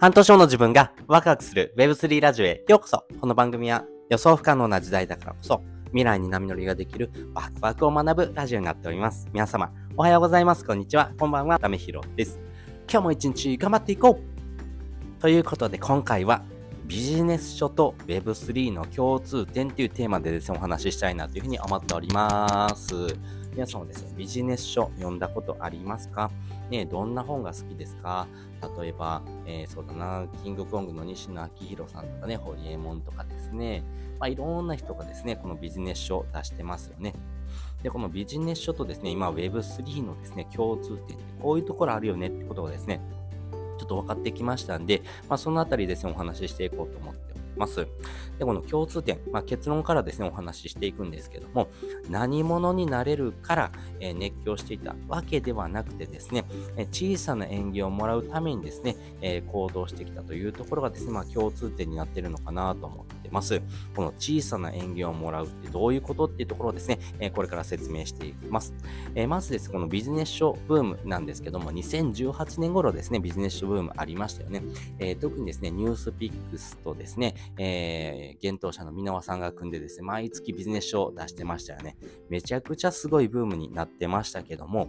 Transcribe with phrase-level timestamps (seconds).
[0.00, 9.28] 半年後の自分がワクワクする Web3 ラジオへようこそこの番組は予想不可能な時代だからこそ未来に波乗りができるワクワクを学ぶラジオになっております。
[9.34, 10.64] 皆様、おはようございます。
[10.64, 11.12] こんにちは。
[11.18, 11.58] こんばんは。
[11.58, 12.40] ためひろです。
[12.90, 14.18] 今日も一日頑張っていこ
[15.18, 16.44] うということで今回は
[16.86, 22.94] ビジネス書と Web3 の共通点というテーマでですね、お話ししたいなというふうに思っております。
[23.52, 26.30] 皆さんもですね、ビジネス書読んだことありますか？
[26.70, 28.28] ね、どんな本が好きですか？
[28.78, 33.82] 例えば、えー、そうだな、キングコングの西野昭弘さんとかね、ホリエモンとかですね、
[34.20, 37.12] まあ、いろんな人がですね、このビジネス書を出してますよね。
[37.82, 43.00] で、このビジネス書とですね、今 Web3 のですね、共通点ってこういうところあるよねってことがですね、
[43.78, 47.86] ちょっと分かってきましたんで、まあ、そのあたりですね、お話ししていこうと思ってます。
[48.38, 51.68] で、この共通点、まあ、結論からですね、お話ししていくんですけども、
[52.08, 56.44] 何者になれるから、え、熱狂していたわけではなくてですね、
[56.76, 63.60] え、小さな縁起をもらうためにですね、え、行動してきたというところがですね、まあ、共通点になっているのかなと思ってます。
[63.94, 68.74] この小さな縁起をもらうってどういうことっていうところをですね、えこれから説明していきます。
[69.14, 74.62] えまずです、このビジネス書ブームなんですけども、2018年頃ですね、ビジネス書ブームありましたよね。
[74.98, 81.96] え特にですね、ニュースピックスとですね、えー、現当社の箕輪さんが組んでですね、毎月ビジネス書を出してましたよね。
[82.28, 84.88] めちゃくちゃすごいブームになってましたけども、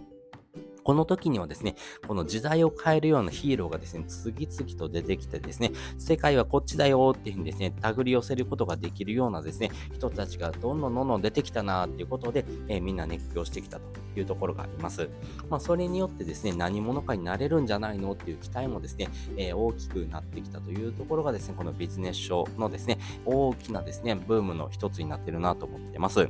[0.84, 13.84] この時にはですね、この時代を変えるようなヒーローがですね、次々と出てきてですね、世界はこっちだよっていうふうにですね、手繰り寄せることができるようなですね、人たちがどんどんどんどん出てきたなっていうことで、えー、みんな熱狂してきたと
[14.18, 15.08] いうところがあります。
[15.48, 26.28] まあ、それによってですね、何者かになれるんじゃないのっていう期待もですね、えー、大きくなってきたというところがですね、このビジネス書のですね、大きなですね、ブームの一つになってるなと思ってます。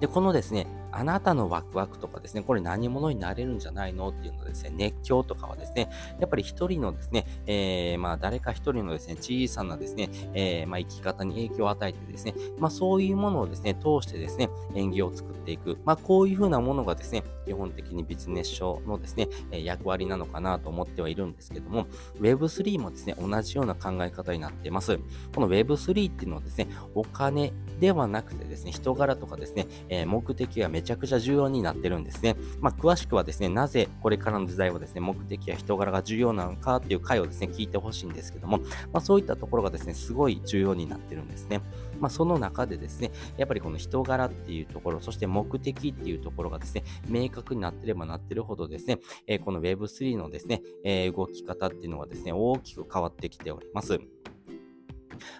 [0.00, 15.78] で、このですね、あなたのワクワクとかですね、これ何者になれるんじゃないのっていうのですね、熱狂とかはですね、やっぱり一人のですね、えー、まあ誰か一人のですね、小さなですね、えー、まあ生き方に影響を与えてですね、まあそういうものをですね、通してですね、演技を作っていく。
[15.84, 21.86] まあこういうふうなものがですね、基本的にビジネス書のですね、役割なのかなと思ってはいるんですけども、
[22.20, 24.98] Web3 もですね、同じような考え方になっています。
[25.34, 32.36] この Web3 っていうのはですね、お金ではなくてですね、人柄とかですね、えー、目的がめちゃくちゃ重要になってるんですね。
[32.60, 38.58] まあ、詳しくはですね、なぜこれからの時代はですね、目的や人柄が重要なのかっていう回をですね、聞いてほしいんですけども、
[38.92, 41.62] まあ、そういったところがですね、すごい重要になってるんですね。
[41.98, 53.98] まあ、その中でですね、やっぱりこの人柄っていうところ、そして目的っていうところがですね、明確になってればなってるほどですね、えー、この Web3 のですね、えー、動き方っていうのはですね、大きく変わってきております。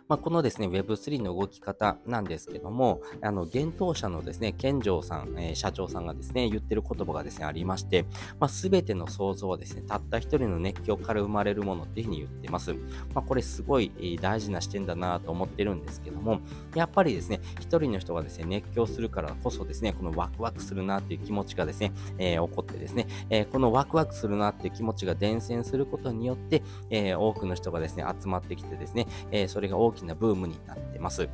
[0.08, 8.04] まあ、このですね、Web3 の動き方なんですけども、あの、現当社のですね、健城さん、えー、社長さんがですね、言ってる言葉がですね、ありまして、
[8.38, 12.72] まあ、全ての創造はですね、たった一人の熱狂から生まれるものっていうふうに言ってます。
[12.72, 12.78] ま
[13.16, 16.40] あ、これすごい大事な視点だなと思ってるんですけども、
[16.76, 31.28] やっぱりですね、一人の人がですね、熱狂するからこそですね、このワクワクするなっていう気持ちがですね、えー、起こってですね、えー、このワクワクするなっていう気持ちが伝染することによって、えー、多くの人がですね、集まってきてですね、えそれが大きなブームになってます。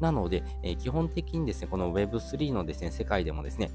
[0.00, 3.70] なので、え基本的にですね、この Web3 のですね、世界でもですね、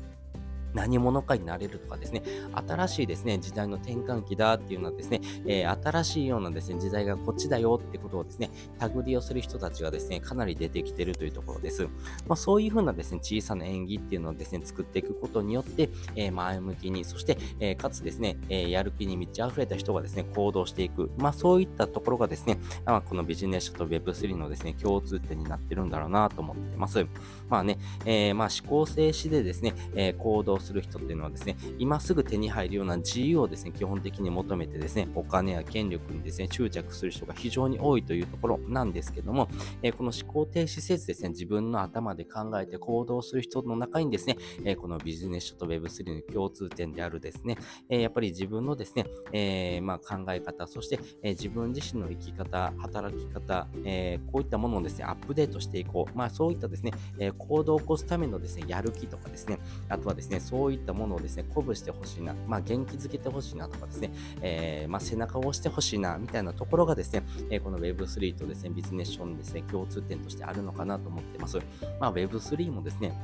[0.74, 2.24] 何者かになれるとかですね、
[2.68, 11.84] 新しいですね、時代の転換期だっていうのはですね、えー、新しいようなですね、時代がこっちだよってことをですね、手繰り寄せる人たちがですね、かなり出てきてるというところです。
[12.28, 21.12] まあ、そういうふうなですね、小さな演技っていうのをですね、作っていくことによって、えー、前向きに、そして、えー、かつですね、えやる気に満ち溢れた人がですね、行動していく。
[21.18, 27.06] まあ、そういったところがですね、まあ、このビジネス書と Web3 のですね、共通点になってるんだろうなと思ってます。
[27.50, 39.50] まあね、えまあ、思考停止でですね、え行動する人っていうのはですね、今すぐ手に入るような自由をですね、基本的に求めてですね、お金や権力にですね、執着する人が非常に多いというところなんですけども、
[39.82, 47.58] えー、この思考停止せずですね、自分の頭で考えて行動する人の中にですね、えー、このビジネス書と Web3 の共通点であるですね、
[47.90, 56.18] えー、やっぱり自分のですね、えまあ、考え方、そして、え自分自身の生き方、働き方、えこういったものをですね、アップデートしていこう。
[56.18, 59.60] まあ、そういったですね、え行動を起こすためのですね、やる気とかですね、
[59.90, 71.58] あとはですね、そういったものをですね、鼓舞してほしいな、まあ、元気づけてほしいなとかですね、えー、まあ、背中を押してほしいな、みたいなところがですね、え、この Web3 とですね、ビジネス書のですね、共通点としてあるのかなと思ってます。
[72.00, 73.20] まあ、Web3 もですね、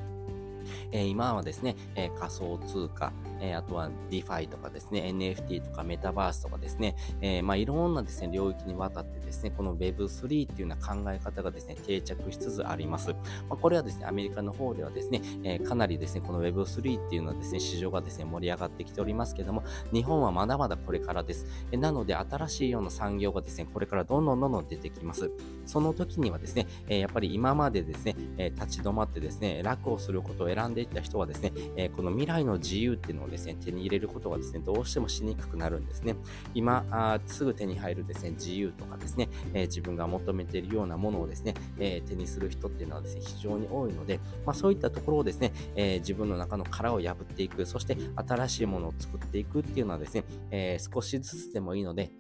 [0.92, 3.12] え、今はですね、え、仮想通貨、
[3.42, 13.12] え、あとは DeFi とかですね、NFT とかメタバースとかですね、えまあ、いろんなですね、領域にわたってですね、この Web3 っていうような考え方がですね、定着しつつあります。
[13.12, 13.18] ま
[13.52, 21.46] あ、これはですね、アメリカの方ではですね、えかなりですね、この Web3 っていうのはですね、市場がですね、盛り上がってきておりますけども、日本はまだまだこれからです。
[21.72, 25.32] えなので、新しいような産業がですね、これからどんどんどんどん出てきます。
[25.66, 36.16] その時にはですね、えやっぱり今までですね、え立ち止まってですね、楽をすることを選んでいった人はですね、えこの未来の自由っていうのをですね、手に入れることがですね、どうしてもしにくくなるんですね。
[36.54, 52.12] 今、あすぐ手に入るですね、自由とかですね、え自分が求めているようなものをですね、え手にする人っていうのはですね、非常に多いので、まあ、そういったところをですね、え自分の中の殻を破っていく、そして新しいものを作っていくっていうのはですね、え少しずつでもいいので、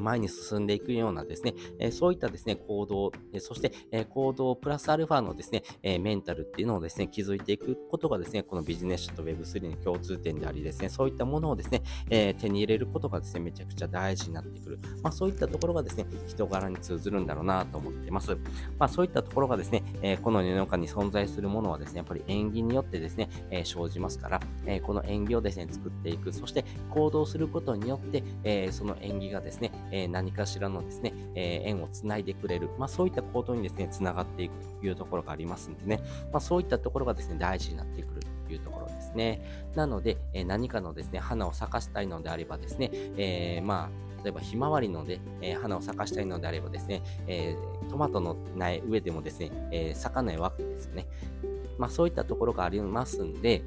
[0.00, 14.78] 前に進んでいくようなですね、えそういったですね、行動、えそして、え行動プラスアルファのですね、えメンタルっていうのをですね、築いていくことがですね、このビジネス書と Web3 の共通点でありですね、そういったものをですね、え手に入れることがですね、めちゃくちゃ大事になってくる。
[15.02, 18.36] まあそういったところがですね、人柄に通ずるんだろうなと思ってます。
[18.78, 26.32] まあそういったところがですね、えこの世の中に存在するものはですね、やっぱり縁起によってですね、え生じますから、えこの縁起をですね、作っていく。
[26.32, 36.00] そして行動することによって、えその縁起がですね、え何かしらのですね、え、縁をつないでくれる、まあ、そういった行動にですね、つながっていくというところがありますんでね、
[36.32, 39.70] まあ、そういったところがですね、大事になってくるというところですね。
[39.74, 51.06] なので、え、何かのですね、花を咲かしたいのであればですね、えー、まあ、例えばひまわりので、えー、花を咲かしたいのであればですね、えー、トマトの苗上でもですね、えー、咲かないわけですよね。
[51.78, 53.64] まあそういったところがありますんで、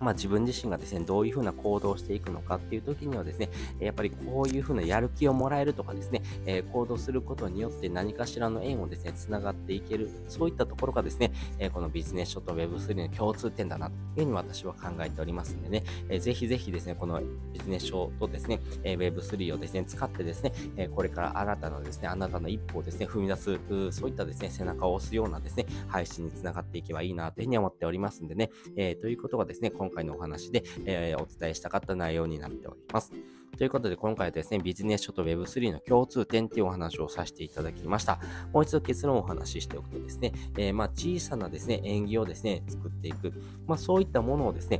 [0.00, 3.50] まあ、自分自身がですね、どういうふうな行動をしていくのかっていう時にはですね、
[3.80, 17.20] やっぱりこういうふうなやる気をもらえるとかですね、えー、行動することによって何かしらの縁をですね、つながっていける、そういったところがですね、えー、このビジネス書と Web3 の共通点だなというふうに私は考えておりますんでね、えー、ぜひぜひですね、この
[17.52, 23.58] ビジネス書とですね、え Web3 をですね、使ってですね、えこれから新たなですね、あなたの一歩をですね、踏み出す、
[23.92, 33.12] そういったですね、背中を押すようなですね、配信につながっていけばいいなというふうに思っておりますんでね、えということがですね、今回のお話で、えー、お伝えしたかった内容になっております。
[33.58, 38.18] ということで、今回はですね、ビジネス書と Web3 の共通点っていうお話をさせていただきました。
[38.52, 43.32] もう一度結論をお話ししておくとですね、えー、まあ、小さなですね、縁起をですね、作っていく。
[43.66, 44.78] まあ、そういったものをですね、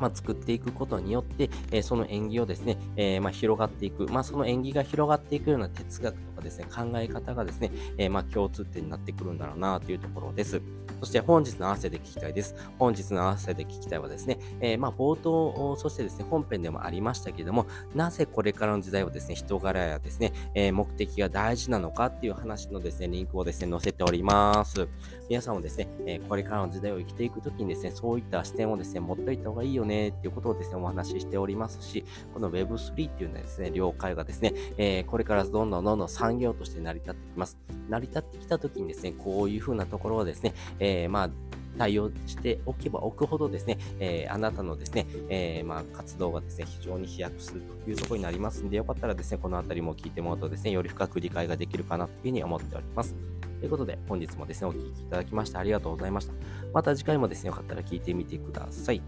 [0.00, 4.06] まあ、作っていくことによって、えー、その縁起をですね、えー、まあ、広がっていく。
[4.06, 10.62] まあ、その縁起が広がっていくような哲学とかですね、考え方がですね、えー、ま共通点になってくるんだろうなというところです。
[11.00, 12.54] そして本日の合わせで聞きたいです。
[12.78, 24.88] 本日の合わせで聞きたいはですね、えま冒頭、そしてですね、本編でもありましたけれども、なぜこれからの時代はですね、人柄やですね、え目的が大事なのかっていう話のですね、リンクをですね、載せております。
[25.30, 32.04] 皆さんもですね、えこれからの時代を生きていくときにですね、そういった視点をですね、持っておいた方がいいよねっていうことをですね、お話ししておりますし、
[32.34, 37.58] この Web3 っていうのはですね、了解がですね、えこれからどんどんどんどん産業として成り立ってきます。
[37.88, 41.30] 成り立ってきたときにですね、こういう風なところをですね、えー、えまあ、
[41.78, 53.14] 対応しておけば置くほどですね、えー、あなたのですね、えー、まあ、活動がですね、非常に飛躍するというところになりますんで、よかったらですね、このあたりも聞いてもらうとですね、より深く理解ができるかなというふうに思っております。
[53.60, 56.34] ということで、本日もですね、お聴きいただきましてありがとうございました。
[56.72, 59.00] また次回もですね、よかったら聞いてみてください。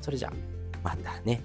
[0.00, 0.32] それじゃあ、
[0.84, 1.42] またね。